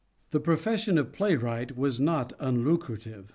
[0.31, 3.25] The profession of playwright was not unlucra tive.